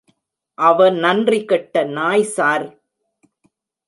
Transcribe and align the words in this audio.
அவ 0.57 0.89
நன்றி 1.03 1.39
கெட்ட 1.45 1.83
நாய் 1.97 2.25
ஸார். 2.35 2.65